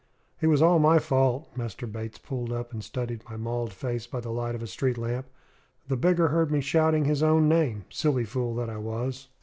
"It 0.41 0.47
was 0.47 0.63
all 0.63 0.79
my 0.79 0.97
fault!" 0.97 1.47
Master 1.55 1.85
Bates 1.85 2.17
pulled 2.17 2.51
up 2.51 2.73
and 2.73 2.83
studied 2.83 3.23
my 3.29 3.37
mauled 3.37 3.71
face 3.71 4.07
by 4.07 4.19
the 4.19 4.31
light 4.31 4.55
of 4.55 4.63
a 4.63 4.65
street 4.65 4.97
lamp. 4.97 5.27
"The 5.89 5.95
beggar 5.95 6.29
heard 6.29 6.49
me 6.49 6.59
shouting 6.59 7.05
his 7.05 7.21
own 7.21 7.47
name, 7.47 7.85
silly 7.91 8.25
fool 8.25 8.55
that 8.55 8.67
I 8.67 8.77
was!" 8.77 9.27